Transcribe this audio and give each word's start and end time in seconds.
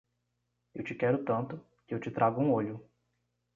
Eu 0.73 0.83
te 0.83 0.95
quero 0.95 1.23
tanto, 1.23 1.63
que 1.85 1.93
eu 1.93 1.99
te 1.99 2.09
trago 2.09 2.41
um 2.41 2.51
olho. 2.51 2.83